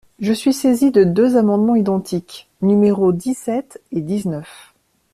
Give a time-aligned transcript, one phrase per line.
[0.19, 4.73] Je suis saisie de deux amendements identiques, numéros dix-sept et dix-neuf.